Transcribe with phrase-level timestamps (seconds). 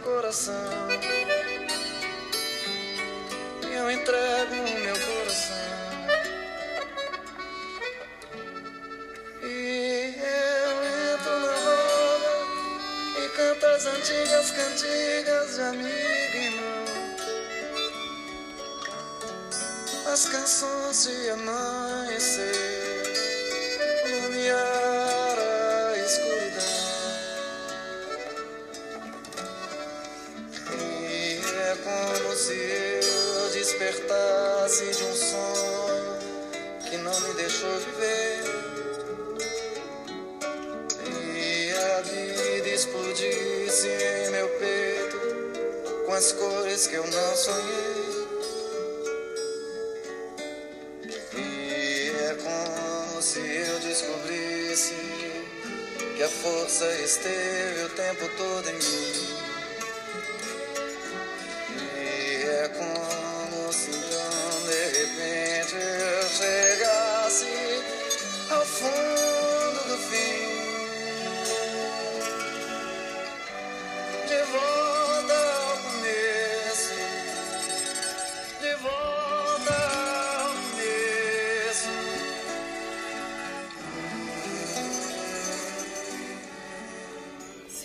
[0.00, 0.88] coração.
[3.62, 5.56] Eu entrego o meu coração.
[9.42, 10.72] E eu
[11.14, 12.32] entro na roda
[13.18, 16.84] e canto as antigas cantigas de amigo e irmão.
[20.12, 22.79] As canções de amanhecer,
[32.40, 36.18] se eu despertasse de um sonho
[36.88, 38.44] que não me deixou viver.
[41.04, 48.26] E a vida explodisse em meu peito com as cores que eu não sonhei.
[51.36, 54.94] E é como se eu descobrisse
[56.16, 59.39] que a força esteve o tempo todo em mim.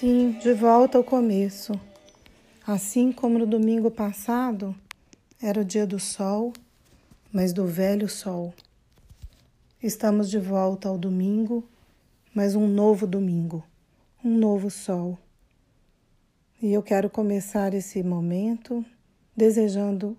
[0.06, 1.74] Sim, de volta ao começo.
[2.64, 4.76] Assim como no domingo passado
[5.42, 6.54] era o dia do sol,
[7.34, 8.54] mas do velho sol.
[9.82, 11.68] Estamos de volta ao domingo,
[12.36, 13.66] mas um novo domingo,
[14.24, 15.18] um novo sol.
[16.62, 18.86] E eu quero começar esse momento
[19.36, 20.16] desejando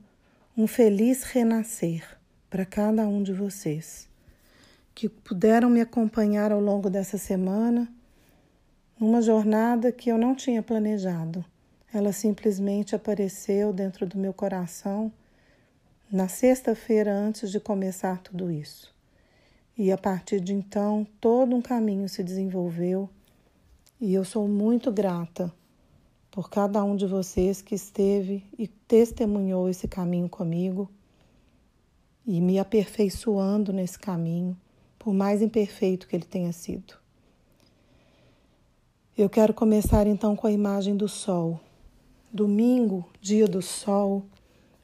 [0.59, 2.03] um feliz renascer
[2.51, 4.09] para cada um de vocês
[4.97, 7.89] que puderam me acompanhar ao longo dessa semana
[8.99, 11.45] numa jornada que eu não tinha planejado.
[11.93, 15.13] Ela simplesmente apareceu dentro do meu coração
[16.11, 18.95] na sexta-feira antes de começar tudo isso.
[19.77, 23.09] E a partir de então, todo um caminho se desenvolveu
[24.01, 25.53] e eu sou muito grata
[26.31, 30.91] por cada um de vocês que esteve e testemunhou esse caminho comigo
[32.27, 34.57] e me aperfeiçoando nesse caminho,
[34.99, 37.06] por mais imperfeito que ele tenha sido.
[39.19, 41.59] Eu quero começar então com a imagem do sol.
[42.31, 44.27] Domingo, dia do sol,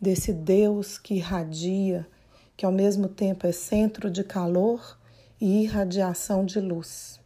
[0.01, 2.09] desse Deus que irradia,
[2.57, 4.99] que ao mesmo tempo é centro de calor
[5.39, 7.21] e irradiação de luz.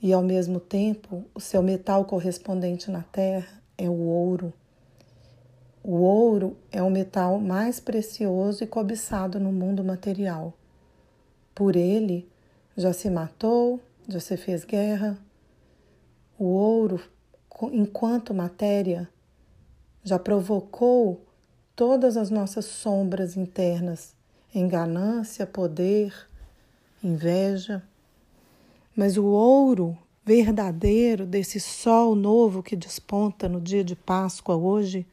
[0.00, 4.54] E ao mesmo tempo, o seu metal correspondente na Terra é o ouro.
[5.82, 10.54] O ouro é o metal mais precioso e cobiçado no mundo material.
[11.54, 12.26] Por ele
[12.74, 13.78] já se matou,
[14.08, 15.18] já se fez guerra.
[16.38, 17.00] O ouro,
[17.72, 19.08] enquanto matéria,
[20.02, 21.24] já provocou
[21.76, 24.14] todas as nossas sombras internas
[24.54, 26.14] em ganância, poder,
[27.02, 27.82] inveja.
[28.94, 35.06] Mas o ouro verdadeiro desse sol novo que desponta no dia de Páscoa hoje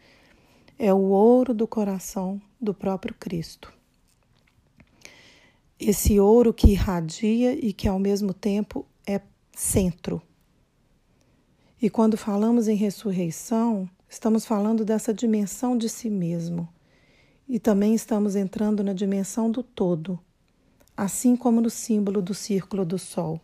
[0.78, 3.74] é o ouro do coração do próprio Cristo.
[5.80, 9.20] Esse ouro que irradia e que ao mesmo tempo é
[9.52, 10.22] centro.
[11.82, 16.70] E quando falamos em ressurreição, estamos falando dessa dimensão de si mesmo.
[17.50, 20.20] E também estamos entrando na dimensão do todo,
[20.96, 23.42] assim como no símbolo do círculo do Sol.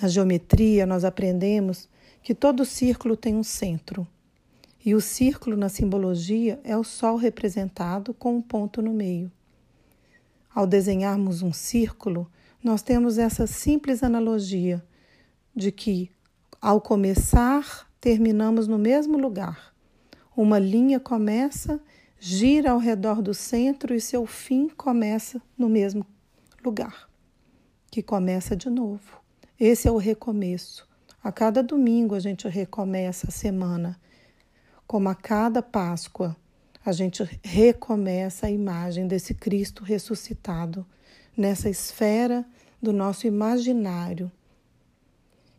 [0.00, 1.88] Na geometria, nós aprendemos
[2.22, 4.06] que todo círculo tem um centro.
[4.84, 9.32] E o círculo na simbologia é o Sol representado com um ponto no meio.
[10.54, 12.30] Ao desenharmos um círculo,
[12.62, 14.84] nós temos essa simples analogia
[15.56, 16.10] de que,
[16.60, 19.72] ao começar, terminamos no mesmo lugar.
[20.36, 21.80] Uma linha começa,
[22.18, 26.04] gira ao redor do centro e seu fim começa no mesmo
[26.64, 27.08] lugar,
[27.90, 29.20] que começa de novo.
[29.58, 30.86] Esse é o recomeço.
[31.22, 34.00] A cada domingo a gente recomeça a semana,
[34.86, 36.36] como a cada Páscoa
[36.84, 40.86] a gente recomeça a imagem desse Cristo ressuscitado
[41.36, 42.44] nessa esfera
[42.80, 44.30] do nosso imaginário.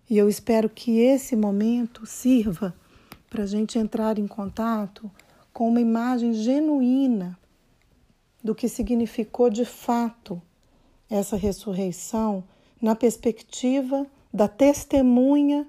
[0.10, 2.74] E eu espero que esse momento sirva
[3.30, 5.10] para a gente entrar em contato
[5.54, 7.38] com uma imagem genuína
[8.44, 10.42] do que significou de fato
[11.08, 12.44] essa ressurreição
[12.82, 15.68] na perspectiva da testemunha,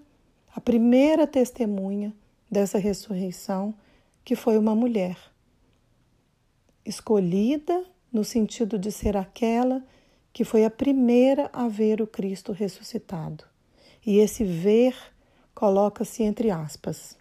[0.54, 2.14] a primeira testemunha
[2.50, 3.74] dessa ressurreição,
[4.24, 5.18] que foi uma mulher
[6.84, 9.84] escolhida no sentido de ser aquela
[10.32, 13.49] que foi a primeira a ver o Cristo ressuscitado.
[14.06, 14.94] E esse ver
[15.54, 17.16] coloca-se entre aspas.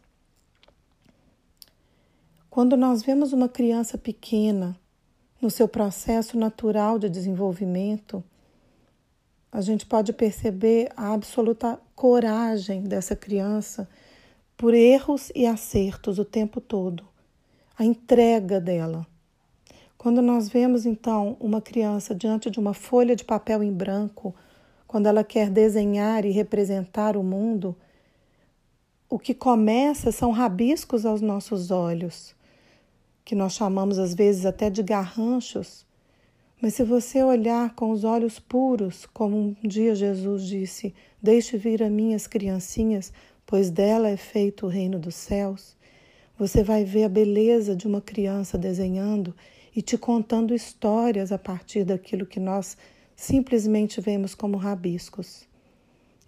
[2.49, 4.77] Quando nós vemos uma criança pequena
[5.41, 8.23] no seu processo natural de desenvolvimento,
[9.51, 13.89] a gente pode perceber a absoluta coragem dessa criança
[14.55, 17.07] por erros e acertos o tempo todo,
[17.77, 19.07] a entrega dela.
[19.97, 24.35] Quando nós vemos então uma criança diante de uma folha de papel em branco,
[24.89, 27.77] quando ela quer desenhar e representar o mundo,
[29.07, 32.35] o que começa são rabiscos aos nossos olhos
[33.23, 35.85] que nós chamamos às vezes até de garranchos,
[36.59, 41.83] mas se você olhar com os olhos puros, como um dia Jesus disse: Deixe vir
[41.83, 43.13] a minhas criancinhas,
[43.45, 45.77] pois dela é feito o reino dos céus,
[46.35, 49.35] você vai ver a beleza de uma criança desenhando
[49.75, 52.75] e te contando histórias a partir daquilo que nós
[53.19, 55.45] simplesmente vemos como rabiscos.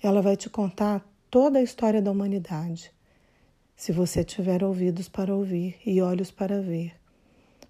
[0.03, 2.91] Ela vai te contar toda a história da humanidade
[3.77, 6.93] se você tiver ouvidos para ouvir e olhos para ver.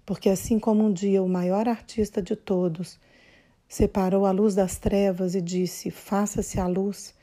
[0.04, 2.98] Porque assim como um dia o maior artista de todos
[3.68, 7.14] separou a luz das trevas e disse: Faça-se a luz,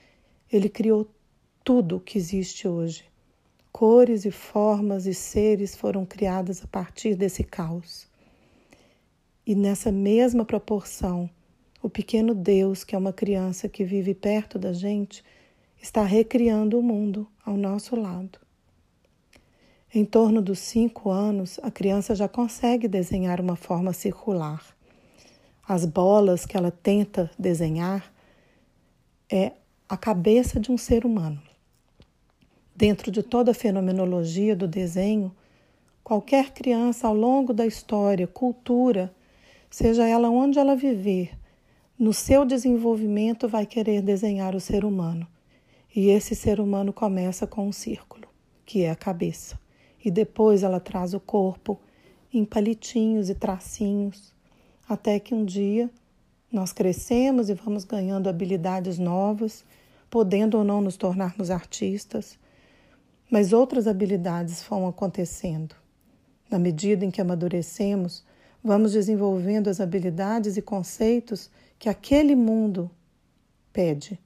[0.49, 1.05] ele criou
[1.65, 3.03] tudo o que existe hoje.
[3.73, 8.07] Cores e formas e seres foram criadas a partir desse caos.
[9.45, 11.29] E nessa mesma proporção,
[11.81, 15.23] o pequeno Deus, que é uma criança que vive perto da gente,
[15.81, 18.39] está recriando o mundo ao nosso lado.
[19.93, 24.63] Em torno dos cinco anos, a criança já consegue desenhar uma forma circular.
[25.67, 28.13] As bolas que ela tenta desenhar
[29.31, 29.53] é
[29.87, 31.41] a cabeça de um ser humano.
[32.75, 35.35] Dentro de toda a fenomenologia do desenho,
[36.03, 39.13] qualquer criança ao longo da história, cultura,
[39.69, 41.38] seja ela onde ela viver,
[41.99, 45.27] no seu desenvolvimento vai querer desenhar o ser humano.
[45.93, 48.27] E esse ser humano começa com um círculo,
[48.65, 49.59] que é a cabeça
[50.03, 51.79] e depois ela traz o corpo
[52.33, 54.33] em palitinhos e tracinhos,
[54.87, 55.89] até que um dia
[56.51, 59.63] nós crescemos e vamos ganhando habilidades novas,
[60.09, 62.37] podendo ou não nos tornarmos artistas,
[63.29, 65.75] mas outras habilidades vão acontecendo.
[66.49, 68.23] Na medida em que amadurecemos,
[68.63, 72.89] vamos desenvolvendo as habilidades e conceitos que aquele mundo
[73.71, 74.19] pede.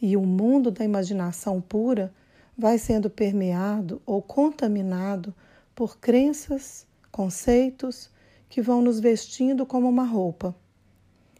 [0.00, 2.12] E o mundo da imaginação pura
[2.56, 5.34] vai sendo permeado ou contaminado
[5.74, 8.10] por crenças, conceitos
[8.48, 10.54] que vão nos vestindo como uma roupa.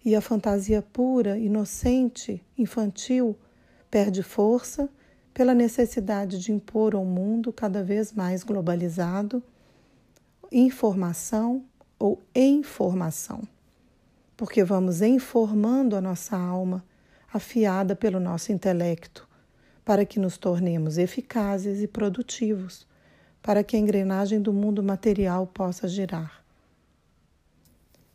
[0.04, 3.36] E a fantasia pura, inocente, infantil
[3.90, 4.88] perde força
[5.34, 9.42] pela necessidade de impor ao mundo cada vez mais globalizado
[10.50, 11.64] informação
[11.98, 13.42] ou informação.
[14.36, 16.84] Porque vamos informando a nossa alma,
[17.32, 19.28] afiada pelo nosso intelecto,
[19.84, 22.86] para que nos tornemos eficazes e produtivos,
[23.42, 26.44] para que a engrenagem do mundo material possa girar.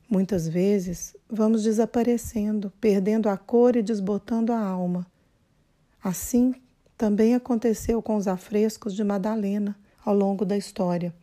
[0.10, 5.08] Muitas vezes vamos desaparecendo, perdendo a cor e desbotando a alma.
[6.04, 6.54] Assim
[6.96, 11.14] também aconteceu com os afrescos de Madalena ao longo da história.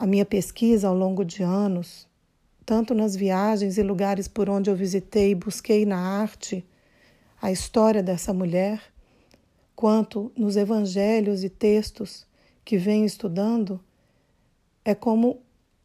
[0.00, 2.06] A minha pesquisa ao longo de anos,
[2.64, 6.64] tanto nas viagens e lugares por onde eu visitei e busquei na arte
[7.42, 8.80] a história dessa mulher,
[9.74, 12.24] quanto nos evangelhos e textos
[12.64, 13.80] que venho estudando,
[14.84, 15.40] é como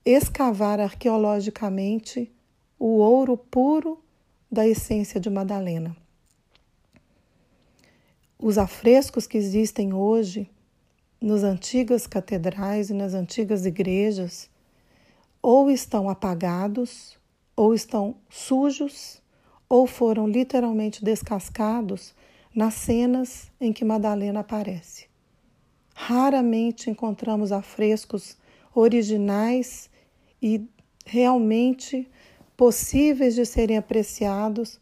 [0.05, 2.32] escavar arqueologicamente
[2.77, 4.00] o ouro puro
[4.51, 5.98] da essência de Madalena.
[8.38, 10.48] Os afrescos que existem hoje
[11.24, 14.50] nas antigas catedrais e nas antigas igrejas
[15.42, 17.18] ou estão apagados,
[17.56, 19.22] ou estão sujos,
[19.70, 22.13] ou foram literalmente descascados
[22.53, 25.08] nas cenas em que Madalena aparece.
[25.96, 28.38] Raramente encontramos afrescos
[28.75, 29.89] originais
[30.42, 30.68] e
[31.06, 32.06] realmente
[32.58, 34.77] possíveis de serem apreciados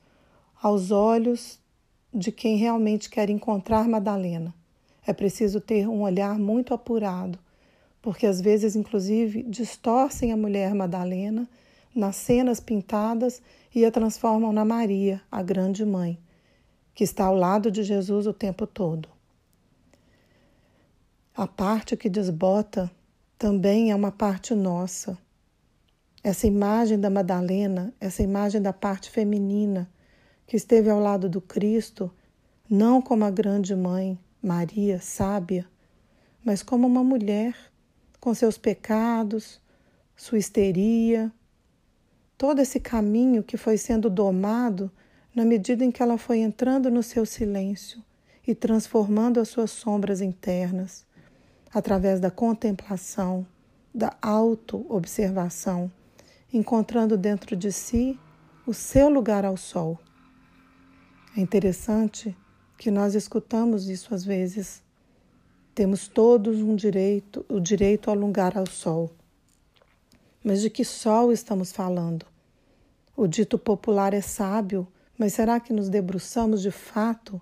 [0.59, 1.59] aos olhos
[2.11, 4.55] de quem realmente quer encontrar Madalena.
[5.05, 7.39] É preciso ter um olhar muito apurado,
[8.01, 11.47] porque às vezes, inclusive, distorcem a mulher Madalena
[11.95, 13.41] nas cenas pintadas
[13.73, 16.19] e a transformam na Maria, a grande mãe
[16.93, 19.09] que está ao lado de Jesus o tempo todo.
[21.35, 22.91] A parte que desbota
[23.37, 25.17] também é uma parte nossa.
[26.23, 29.89] Essa imagem da Madalena, essa imagem da parte feminina
[30.45, 32.11] que esteve ao lado do Cristo,
[32.69, 35.67] não como a grande mãe, Maria, sábia,
[36.43, 37.55] mas como uma mulher
[38.19, 39.61] com seus pecados,
[40.15, 41.31] sua histeria,
[42.37, 44.91] todo esse caminho que foi sendo domado
[45.33, 48.03] na medida em que ela foi entrando no seu silêncio
[48.45, 51.05] e transformando as suas sombras internas
[51.73, 53.45] através da contemplação,
[53.93, 55.91] da auto-observação,
[56.51, 58.19] encontrando dentro de si
[58.65, 59.99] o seu lugar ao sol.
[61.37, 62.35] É interessante
[62.81, 64.81] que nós escutamos isso às vezes.
[65.75, 69.11] Temos todos um direito, o direito ao lugar ao sol.
[70.43, 72.25] Mas de que sol estamos falando?
[73.15, 77.39] O dito popular é sábio, mas será que nos debruçamos de fato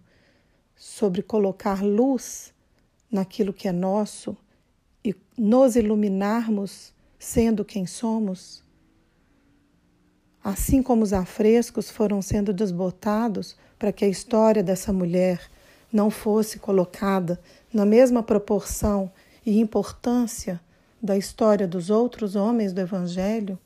[0.75, 2.53] sobre colocar luz
[3.09, 4.35] naquilo que é nosso
[5.05, 8.61] e nos iluminarmos sendo quem somos?
[10.43, 15.39] Assim como os afrescos foram sendo desbotados para que a história dessa mulher
[15.91, 17.39] não fosse colocada
[17.73, 19.09] na mesma proporção
[19.45, 20.59] e importância
[21.01, 23.57] da história dos outros homens do Evangelho,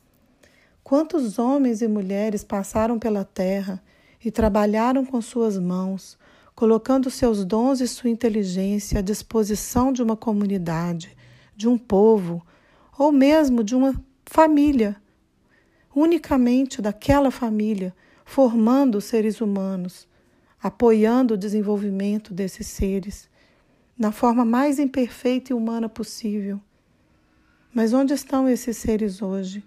[0.84, 3.82] quantos homens e mulheres passaram pela terra
[4.24, 6.16] e trabalharam com suas mãos,
[6.54, 11.16] colocando seus dons e sua inteligência à disposição de uma comunidade,
[11.56, 12.40] de um povo,
[12.96, 14.96] ou mesmo de uma família,
[15.94, 17.94] unicamente daquela família,
[18.24, 20.08] formando seres humanos,
[20.62, 23.28] apoiando o desenvolvimento desses seres
[23.96, 26.60] na forma mais imperfeita e humana possível.
[27.72, 29.62] Mas onde estão esses seres hoje?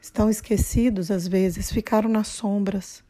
[0.00, 3.02] Estão esquecidos às vezes, ficaram nas sombras.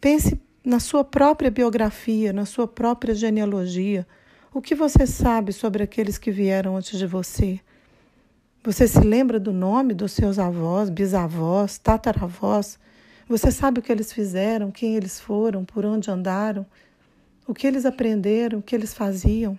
[0.00, 4.06] Pense na sua própria biografia, na sua própria genealogia.
[4.52, 7.60] O que você sabe sobre aqueles que vieram antes de você?
[8.64, 12.78] Você se lembra do nome dos seus avós, bisavós, tataravós?
[13.28, 16.66] Você sabe o que eles fizeram, quem eles foram, por onde andaram,
[17.46, 19.58] o que eles aprenderam, o que eles faziam.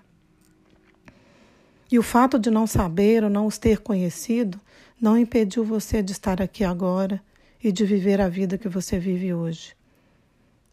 [1.92, 4.60] E o fato de não saber ou não os ter conhecido
[5.00, 7.22] não impediu você de estar aqui agora
[7.64, 9.76] e de viver a vida que você vive hoje.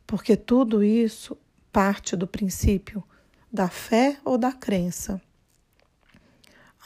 [0.07, 1.37] Porque tudo isso
[1.73, 3.05] parte do princípio
[3.53, 5.21] da fé ou da crença.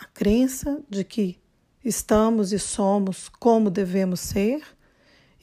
[0.01, 1.39] A crença de que
[1.85, 4.63] estamos e somos como devemos ser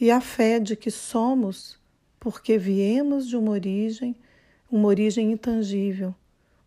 [0.02, 1.80] e a fé de que somos
[2.20, 4.16] porque viemos de uma origem,
[4.70, 6.16] uma origem intangível,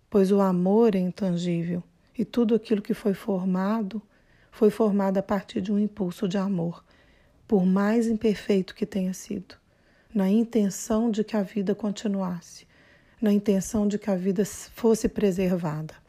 [0.08, 1.82] pois o amor é intangível
[2.16, 4.00] e tudo aquilo que foi formado
[4.52, 6.84] foi formado a partir de um impulso de amor,
[7.48, 9.56] por mais imperfeito que tenha sido,
[10.14, 12.68] na intenção de que a vida continuasse,
[13.20, 16.03] na intenção de que a vida fosse preservada.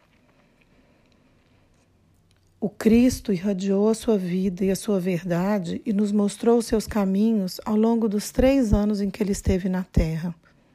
[2.65, 6.87] O Cristo irradiou a sua vida e a sua verdade e nos mostrou os seus
[6.87, 10.33] caminhos ao longo dos três anos em que ele esteve na terra,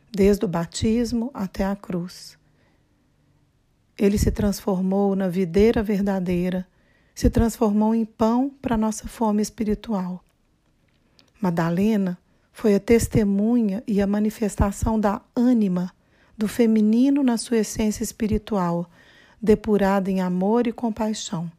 [0.08, 2.38] desde o batismo até a cruz.
[3.98, 6.64] Ele se transformou na videira verdadeira,
[7.12, 10.22] se transformou em pão para nossa fome espiritual.
[11.40, 12.16] Madalena
[12.52, 15.92] foi a testemunha e a manifestação da ânima,
[16.38, 18.88] do feminino na sua essência espiritual,
[19.42, 21.50] depurada em amor e compaixão.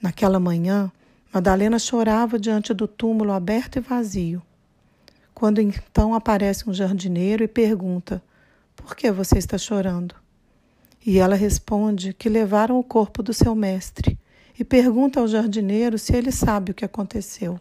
[0.00, 0.92] Naquela manhã,
[1.32, 4.42] Madalena chorava diante do túmulo aberto e vazio.
[5.34, 8.22] Quando então aparece um jardineiro e pergunta:
[8.74, 10.14] Por que você está chorando?
[11.04, 14.18] E ela responde que levaram o corpo do seu mestre
[14.58, 17.58] e pergunta ao jardineiro se ele sabe o que aconteceu.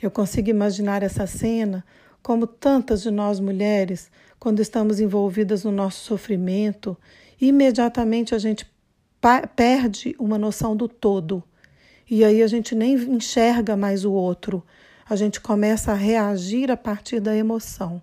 [0.00, 1.84] Eu consigo imaginar essa cena
[2.22, 6.96] como tantas de nós mulheres, quando estamos envolvidas no nosso sofrimento,
[7.40, 8.66] imediatamente a gente
[9.54, 11.42] perde uma noção do todo.
[12.10, 14.64] E aí a gente nem enxerga mais o outro.
[15.08, 18.00] A gente começa a reagir a partir da emoção.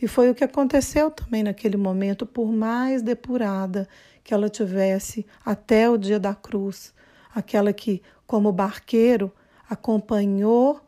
[0.00, 3.88] E foi o que aconteceu também naquele momento, por mais depurada
[4.22, 6.92] que ela tivesse até o dia da cruz,
[7.34, 9.32] aquela que, como barqueiro,
[9.68, 10.80] acompanhou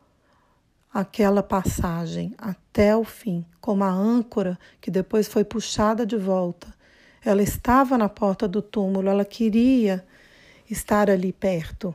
[0.93, 6.75] aquela passagem até o fim, como a âncora que depois foi puxada de volta
[7.25, 10.05] ela estava na porta do túmulo, ela queria
[10.69, 11.93] estar ali perto.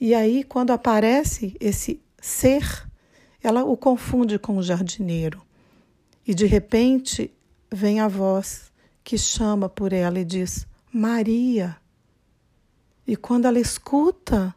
[0.00, 2.84] E aí, quando aparece esse ser,
[3.40, 5.40] ela o confunde com o jardineiro.
[6.26, 7.32] E de repente
[7.72, 8.72] vem a voz
[9.04, 11.76] que chama por ela e diz: Maria.
[13.06, 14.52] E quando ela escuta,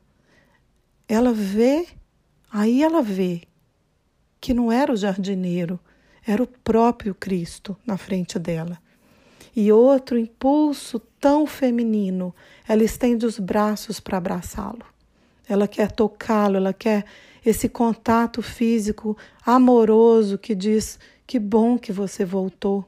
[1.08, 1.86] ela vê,
[2.52, 3.44] aí ela vê
[4.40, 5.80] que não era o jardineiro,
[6.26, 8.80] era o próprio Cristo na frente dela
[9.58, 12.32] e outro impulso tão feminino,
[12.68, 14.86] ela estende os braços para abraçá-lo.
[15.50, 17.06] Ela quer tocá-lo, ela quer
[17.44, 22.86] esse contato físico amoroso que diz: Que bom que você voltou.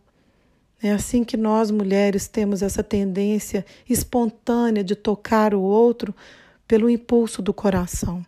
[0.79, 6.15] É assim que nós mulheres temos essa tendência espontânea de tocar o outro
[6.67, 8.23] pelo impulso do coração.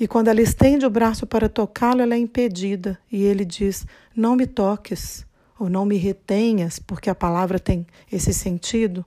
[0.00, 2.98] E quando ela estende o braço para tocá-lo, ela é impedida.
[3.12, 3.86] E ele diz:
[4.16, 5.26] Não me toques,
[5.60, 9.04] ou não me retenhas, porque a palavra tem esse sentido,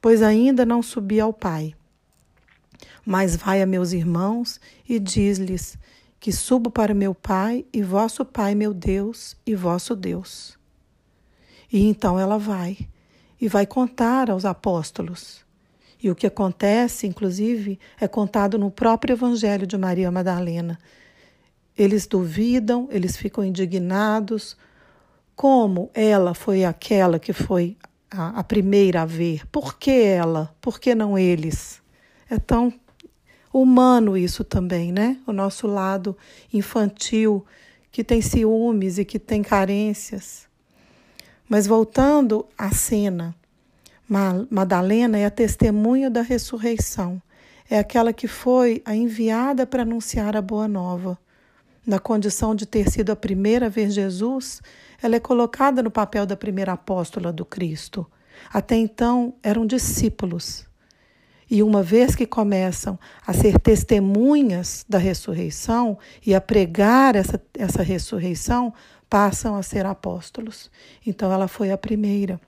[0.00, 1.74] pois ainda não subi ao Pai.
[3.04, 5.76] Mas vai a meus irmãos e diz-lhes
[6.20, 10.56] que subo para meu Pai e vosso Pai, meu Deus, e vosso Deus.
[11.70, 12.78] E então ela vai
[13.40, 15.44] e vai contar aos apóstolos.
[16.00, 20.78] E o que acontece, inclusive, é contado no próprio Evangelho de Maria Madalena.
[21.76, 24.56] Eles duvidam, eles ficam indignados.
[25.38, 27.76] Como ela foi aquela que foi
[28.10, 29.46] a, a primeira a ver?
[29.52, 30.52] Por que ela?
[30.60, 31.80] Por que não eles?
[32.28, 32.74] É tão
[33.54, 35.16] humano isso também, né?
[35.28, 36.16] O nosso lado
[36.52, 37.46] infantil
[37.92, 40.48] que tem ciúmes e que tem carências.
[41.48, 43.32] Mas voltando à cena,
[44.50, 47.22] Madalena é a testemunha da ressurreição.
[47.70, 51.16] É aquela que foi a enviada para anunciar a boa nova.
[51.86, 54.60] Na condição de ter sido a primeira a ver Jesus,
[55.00, 58.06] ela é colocada no papel da primeira apóstola do Cristo.
[58.52, 60.66] Até então eram discípulos.
[61.50, 67.82] E uma vez que começam a ser testemunhas da ressurreição e a pregar essa, essa
[67.82, 68.74] ressurreição,
[69.08, 70.70] passam a ser apóstolos.
[71.06, 72.38] Então ela foi a primeira.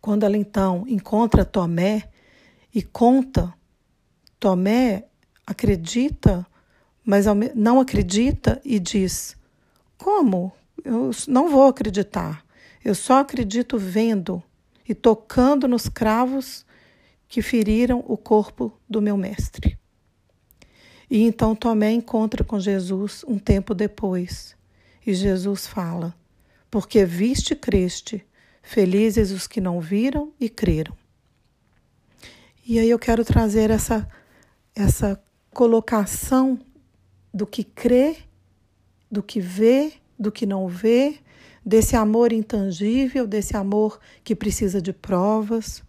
[0.00, 2.08] Quando ela então encontra Tomé
[2.72, 3.52] e conta,
[4.38, 5.06] Tomé
[5.44, 6.46] acredita,
[7.04, 9.36] mas não acredita e diz:
[9.96, 10.52] Como?
[10.84, 12.44] Eu não vou acreditar.
[12.84, 14.42] Eu só acredito vendo
[14.88, 16.64] e tocando nos cravos
[17.28, 19.78] que feriram o corpo do meu mestre.
[21.10, 24.56] E então Tomé encontra com Jesus um tempo depois.
[25.06, 26.14] E Jesus fala:
[26.70, 28.24] Porque viste creste,
[28.68, 30.94] Felizes os que não viram e creram.
[32.66, 34.06] E aí eu quero trazer essa,
[34.74, 35.18] essa
[35.54, 36.60] colocação
[37.32, 38.18] do que crê,
[39.10, 41.18] do que vê, do que não vê,
[41.64, 45.82] desse amor intangível, desse amor que precisa de provas.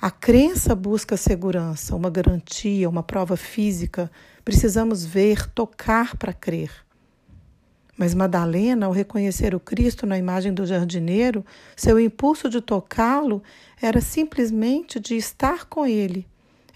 [0.00, 4.10] A crença busca segurança, uma garantia, uma prova física.
[4.44, 6.70] Precisamos ver, tocar para crer.
[7.96, 11.44] Mas Madalena, ao reconhecer o Cristo na imagem do jardineiro,
[11.74, 13.42] seu impulso de tocá-lo
[13.80, 16.26] era simplesmente de estar com ele.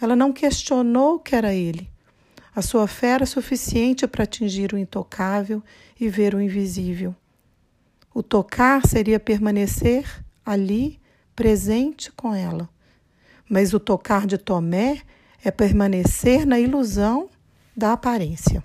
[0.00, 1.90] Ela não questionou que era ele.
[2.54, 5.62] A sua fé era suficiente para atingir o intocável
[5.98, 7.14] e ver o invisível.
[8.12, 10.04] O tocar seria permanecer
[10.44, 11.00] ali,
[11.36, 12.68] presente com ela.
[13.48, 15.00] Mas o tocar de Tomé
[15.44, 17.30] é permanecer na ilusão
[17.76, 18.62] da aparência.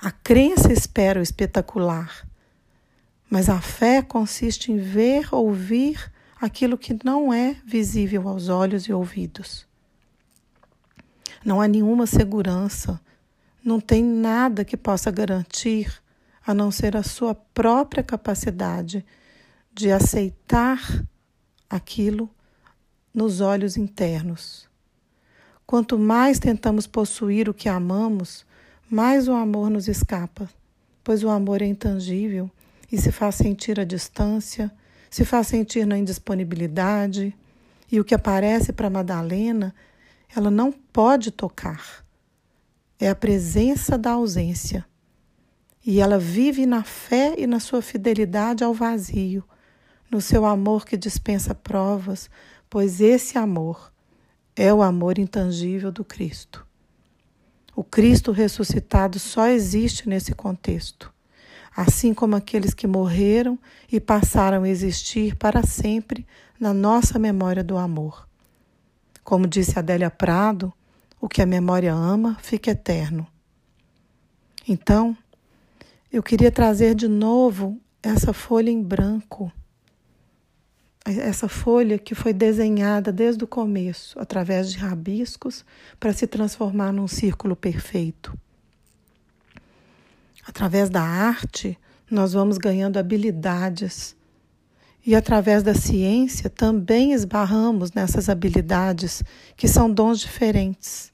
[0.00, 2.26] A crença espera o espetacular,
[3.30, 8.92] mas a fé consiste em ver, ouvir aquilo que não é visível aos olhos e
[8.92, 9.64] ouvidos.
[11.44, 13.00] Não há nenhuma segurança,
[13.64, 15.92] não tem nada que possa garantir
[16.44, 19.04] a não ser a sua própria capacidade
[19.72, 20.80] de aceitar
[21.68, 22.28] aquilo
[23.14, 24.68] nos olhos internos.
[25.66, 28.44] Quanto mais tentamos possuir o que amamos,
[28.90, 30.48] mais o amor nos escapa,
[31.02, 32.50] pois o amor é intangível
[32.90, 34.70] e se faz sentir a distância,
[35.08, 37.34] se faz sentir na indisponibilidade,
[37.90, 39.74] e o que aparece para Madalena,
[40.34, 42.04] ela não pode tocar.
[42.98, 44.84] É a presença da ausência.
[45.84, 49.44] E ela vive na fé e na sua fidelidade ao vazio,
[50.10, 52.30] no seu amor que dispensa provas,
[52.70, 53.92] pois esse amor
[54.54, 56.64] é o amor intangível do Cristo.
[57.74, 61.12] O Cristo ressuscitado só existe nesse contexto,
[61.74, 63.58] assim como aqueles que morreram
[63.90, 66.26] e passaram a existir para sempre
[66.60, 68.28] na nossa memória do amor.
[69.24, 70.72] Como disse Adélia Prado,
[71.20, 73.26] o que a memória ama fica eterno.
[74.68, 75.16] Então,
[76.12, 79.52] eu queria trazer de novo essa folha em branco
[81.04, 85.64] essa folha que foi desenhada desde o começo, através de rabiscos,
[85.98, 88.38] para se transformar num círculo perfeito.
[90.46, 91.78] Através da arte,
[92.10, 94.14] nós vamos ganhando habilidades.
[95.04, 99.22] E através da ciência também esbarramos nessas habilidades,
[99.56, 101.12] que são dons diferentes.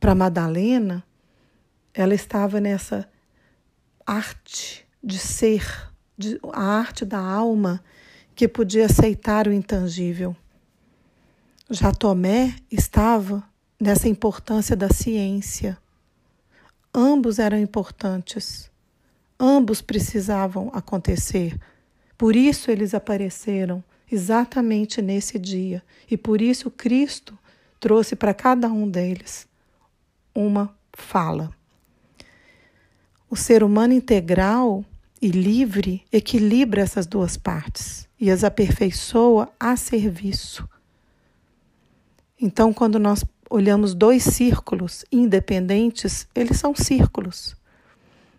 [0.00, 1.04] Para Madalena,
[1.94, 3.08] ela estava nessa
[4.04, 5.64] arte de ser,
[6.18, 7.82] de, a arte da alma
[8.34, 10.34] que podia aceitar o intangível.
[11.70, 13.44] Já Tomé estava
[13.80, 15.78] nessa importância da ciência.
[16.94, 18.70] Ambos eram importantes.
[19.38, 21.58] Ambos precisavam acontecer.
[22.22, 25.82] Por isso eles apareceram exatamente nesse dia.
[26.08, 27.36] E por isso Cristo
[27.80, 29.48] trouxe para cada um deles
[30.32, 31.50] uma fala.
[33.28, 34.84] O ser humano integral
[35.20, 40.68] e livre equilibra essas duas partes e as aperfeiçoa a serviço.
[42.40, 47.56] Então, quando nós olhamos dois círculos independentes, eles são círculos.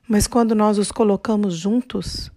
[0.07, 2.31] Mas quando nós os colocamos juntos,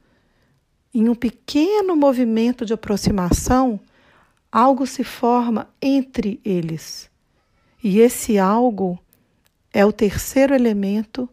[0.99, 3.79] em um pequeno movimento de aproximação,
[4.51, 7.11] algo se forma entre eles.
[7.85, 8.99] E esse algo
[9.75, 11.29] é o terceiro elemento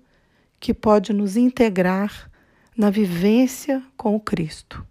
[0.59, 2.29] que pode nos integrar
[2.75, 4.85] na vivência com o Cristo.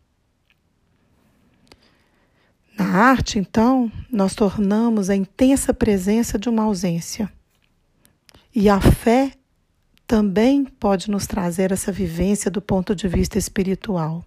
[2.74, 7.30] Na arte, então, nós tornamos a intensa presença de uma ausência.
[8.54, 9.32] E a fé
[10.06, 14.24] também pode nos trazer essa vivência do ponto de vista espiritual.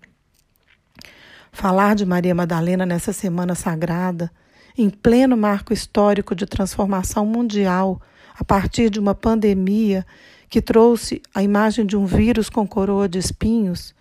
[1.55, 4.29] Falar de Maria Madalena nessa semana sagrada,
[4.77, 8.01] em pleno marco histórico de transformação mundial,
[8.37, 10.05] a partir de uma pandemia
[10.49, 13.95] que trouxe a imagem de um vírus com coroa de espinhos,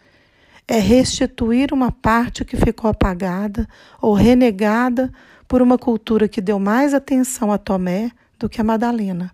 [0.67, 3.69] é restituir uma parte que ficou apagada
[4.03, 5.12] ou renegada
[5.47, 9.31] por uma cultura que deu mais atenção a Tomé do que a Madalena.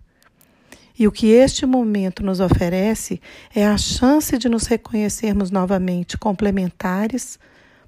[0.97, 3.19] E o que este momento nos oferece
[3.55, 7.39] é a chance de nos reconhecermos novamente complementares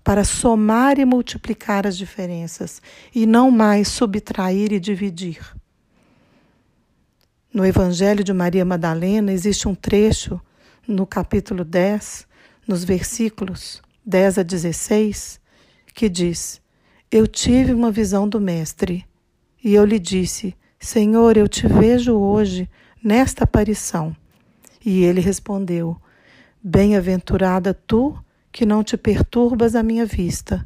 [0.04, 2.82] para somar e multiplicar as diferenças
[3.16, 5.40] e não mais subtrair e dividir.
[7.54, 10.42] No Evangelho de Maria Madalena existe um trecho
[10.88, 12.28] no capítulo 10,
[12.68, 15.40] nos versículos 10 a 16,
[15.94, 16.60] que diz:
[17.12, 19.06] Eu tive uma visão do Mestre
[19.64, 22.70] e eu lhe disse: Senhor, eu te vejo hoje
[23.02, 24.16] nesta aparição.
[24.84, 25.96] E ele respondeu:
[26.62, 28.18] Bem-aventurada tu
[28.54, 30.66] que não te perturbas a minha vista.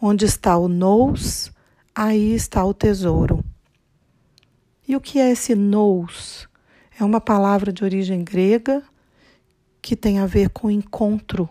[0.00, 1.50] Onde está o nous,
[1.94, 3.42] aí está o tesouro.
[4.86, 6.46] E o que é esse nous?
[7.00, 8.82] É uma palavra de origem grega
[9.80, 11.48] que tem a ver com encontro,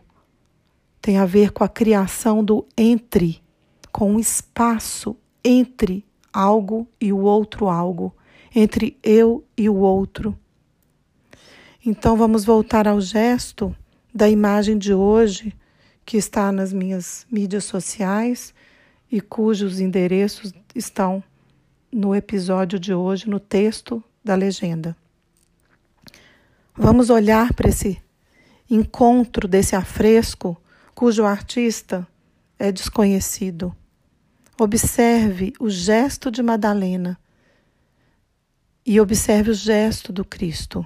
[1.01, 3.41] tem a ver com a criação do entre,
[3.91, 8.15] com um espaço entre algo e o outro algo,
[8.53, 10.37] entre eu e o outro.
[11.83, 13.75] Então vamos voltar ao gesto
[14.13, 15.55] da imagem de hoje
[16.11, 18.53] que está nas minhas mídias sociais
[19.09, 21.23] e cujos endereços estão
[21.89, 24.93] no episódio de hoje, no texto da legenda.
[26.75, 27.97] Vamos olhar para esse
[28.69, 30.61] encontro desse afresco
[30.93, 32.05] cujo artista
[32.59, 33.73] é desconhecido.
[34.59, 37.17] Observe o gesto de Madalena
[38.85, 40.85] e observe o gesto do Cristo.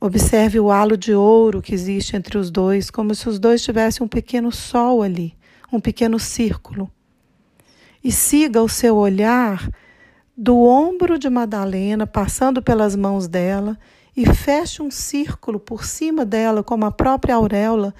[0.00, 4.04] Observe o halo de ouro que existe entre os dois, como se os dois tivessem
[4.04, 5.36] um pequeno sol ali,
[5.72, 6.90] um pequeno círculo
[8.02, 9.68] e siga o seu olhar
[10.36, 13.78] do ombro de Madalena, passando pelas mãos dela,
[14.16, 17.94] e feche um círculo por cima dela, como a própria auréola,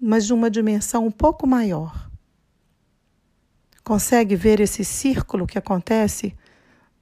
[0.00, 2.10] mas de uma dimensão um pouco maior.
[3.84, 6.34] Consegue ver esse círculo que acontece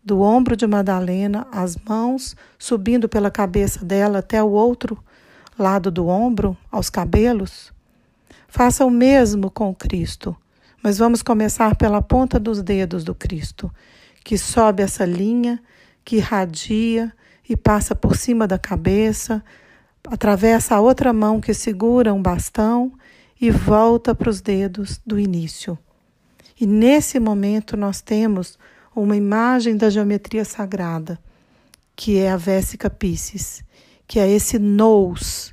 [0.04, 5.02] do ombro de Madalena, as mãos subindo pela cabeça dela até o outro
[5.58, 7.72] lado do ombro, aos cabelos?
[8.48, 10.36] Faça o mesmo com Cristo
[10.82, 13.70] mas vamos começar pela ponta dos dedos do Cristo,
[14.24, 15.60] que sobe essa linha,
[16.04, 17.12] que irradia
[17.48, 19.44] e passa por cima da cabeça,
[20.06, 22.92] atravessa a outra mão que segura um bastão
[23.40, 25.78] e volta para os dedos do início.
[26.58, 28.58] E nesse momento nós temos
[29.02, 31.18] uma imagem da geometria sagrada,
[31.96, 33.62] que é a Vésica Pisces,
[34.06, 35.52] que é esse nous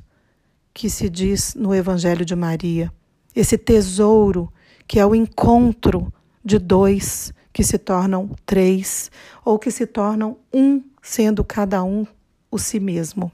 [0.73, 2.91] que se diz no Evangelho de Maria,
[3.35, 4.51] esse tesouro
[4.87, 6.11] que é o encontro
[6.43, 9.09] de dois que se tornam três,
[9.43, 12.05] ou que se tornam um, sendo cada um
[12.51, 13.31] o si mesmo.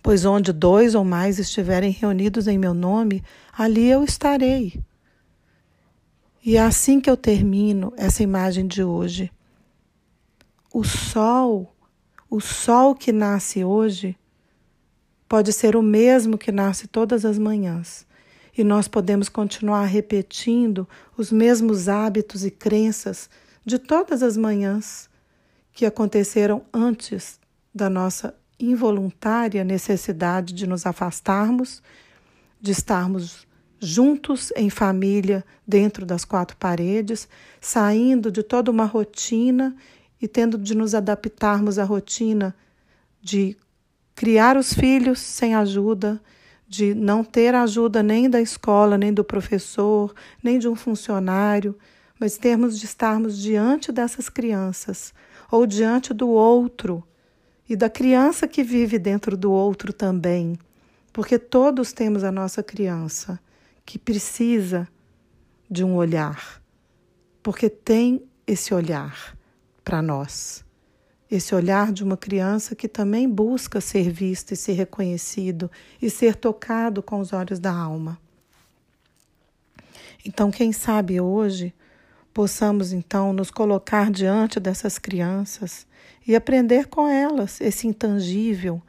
[0.00, 4.80] Pois onde dois ou mais estiverem reunidos em meu nome, ali eu estarei.
[6.48, 9.30] E é assim que eu termino essa imagem de hoje.
[10.72, 11.76] O sol,
[12.30, 14.16] o sol que nasce hoje,
[15.28, 18.06] pode ser o mesmo que nasce todas as manhãs
[18.56, 23.28] e nós podemos continuar repetindo os mesmos hábitos e crenças
[23.62, 25.06] de todas as manhãs
[25.70, 27.38] que aconteceram antes
[27.74, 31.82] da nossa involuntária necessidade de nos afastarmos,
[32.58, 33.46] de estarmos
[33.80, 37.28] juntos em família dentro das quatro paredes,
[37.60, 39.74] saindo de toda uma rotina
[40.20, 42.54] e tendo de nos adaptarmos à rotina
[43.20, 43.56] de
[44.14, 46.20] criar os filhos sem ajuda,
[46.66, 50.12] de não ter ajuda nem da escola, nem do professor,
[50.42, 51.76] nem de um funcionário,
[52.18, 55.14] mas termos de estarmos diante dessas crianças
[55.50, 57.02] ou diante do outro
[57.68, 60.58] e da criança que vive dentro do outro também,
[61.12, 63.38] porque todos temos a nossa criança
[63.88, 64.86] que precisa
[65.70, 66.62] de um olhar,
[67.42, 69.34] porque tem esse olhar
[69.82, 70.62] para nós.
[71.30, 75.70] Esse olhar de uma criança que também busca ser visto e ser reconhecido
[76.02, 78.20] e ser tocado com os olhos da alma.
[80.22, 81.72] Então, quem sabe hoje
[82.34, 85.86] possamos então nos colocar diante dessas crianças
[86.26, 88.82] e aprender com elas esse intangível,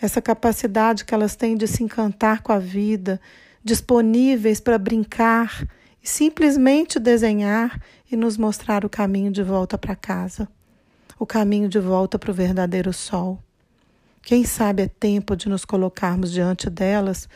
[0.00, 3.20] essa capacidade que elas têm de se encantar com a vida,
[3.64, 5.66] disponíveis para brincar
[6.02, 10.48] e simplesmente desenhar e nos mostrar o caminho de volta para casa,
[11.18, 13.38] o caminho de volta para o verdadeiro sol.
[14.22, 17.28] Quem sabe é tempo de nos colocarmos diante delas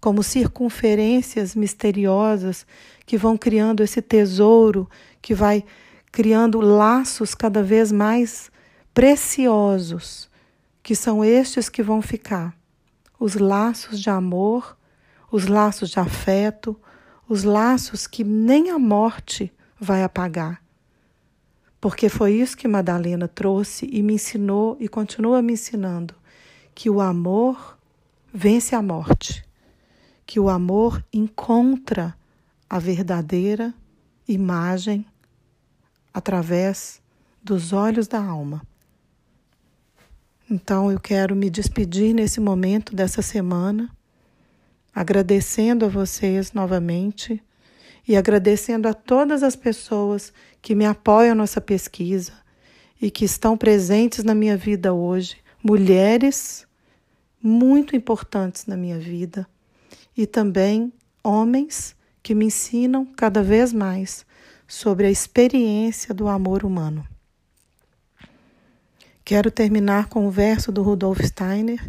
[0.00, 2.66] como circunferências misteriosas
[3.06, 4.88] que vão criando esse tesouro,
[5.22, 5.64] que vai
[6.12, 8.50] criando laços cada vez mais
[8.92, 10.30] preciosos,
[10.82, 12.54] que são estes que vão ficar:
[13.18, 14.76] os laços de amor,
[15.34, 16.78] os laços de afeto,
[17.28, 20.62] os laços que nem a morte vai apagar.
[21.80, 26.14] Porque foi isso que Madalena trouxe e me ensinou e continua me ensinando:
[26.74, 27.78] que o amor
[28.32, 29.44] vence a morte
[30.26, 32.16] que o amor encontra
[32.68, 33.74] a verdadeira
[34.26, 35.04] imagem
[36.12, 37.00] através
[37.42, 38.62] dos olhos da alma.
[40.50, 43.90] Então eu quero me despedir nesse momento dessa semana,
[44.94, 47.42] agradecendo a vocês novamente
[48.06, 52.32] e agradecendo a todas as pessoas que me apoiam nessa pesquisa
[53.00, 56.66] e que estão presentes na minha vida hoje, mulheres
[57.42, 59.46] muito importantes na minha vida
[60.16, 64.24] e também homens que me ensinam cada vez mais
[64.66, 67.06] sobre a experiência do amor humano.
[69.24, 71.80] Quero terminar com o verso do Rudolf Steiner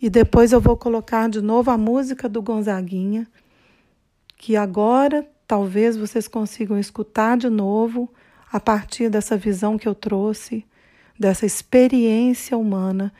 [0.00, 3.26] e depois eu vou colocar de novo a música do Gonzaguinha,
[4.36, 8.08] que agora talvez vocês consigam escutar de novo
[8.52, 10.64] a partir dessa visão que eu trouxe,
[11.18, 13.12] dessa experiência humana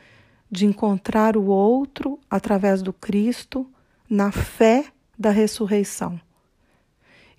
[0.49, 3.69] de encontrar o outro através do Cristo
[4.09, 4.85] na fé
[5.19, 6.17] da ressurreição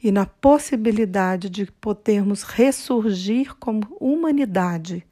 [0.02, 5.07] e na possibilidade de podermos ressurgir como humanidade,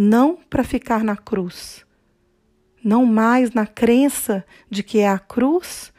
[0.00, 1.84] não para ficar na cruz,
[2.84, 5.92] não mais na crença de que é a cruz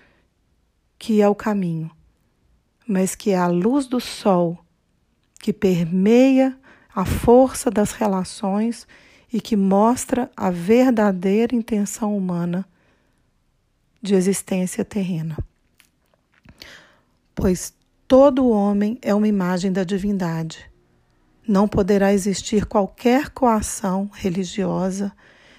[0.98, 1.92] que é o caminho,
[2.88, 4.58] mas que é a luz do sol
[5.38, 6.58] que permeia
[6.96, 8.88] a força das relações
[9.32, 12.66] e que mostra a verdadeira intenção humana
[14.02, 15.38] de existência terrena.
[17.36, 17.74] Pois
[18.08, 20.69] todo homem é uma imagem da divindade.
[21.50, 25.12] Não poderá existir qualquer coação religiosa,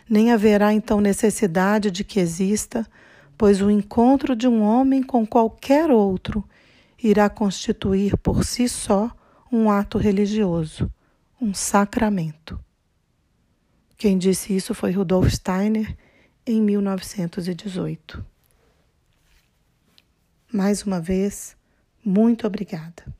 [0.08, 2.86] nem haverá então necessidade de que exista,
[3.36, 6.48] pois o encontro de um homem com qualquer outro
[7.02, 9.10] irá constituir por si só
[9.50, 10.88] um ato religioso,
[11.42, 12.56] um sacramento.
[13.98, 15.96] Quem disse isso foi Rudolf Steiner
[16.46, 18.24] em 1918.
[20.52, 21.56] Mais uma vez,
[22.04, 23.19] muito obrigada.